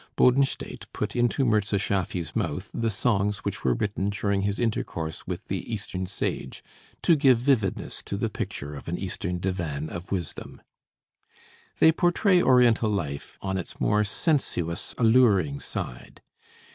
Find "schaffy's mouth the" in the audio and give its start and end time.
1.77-2.89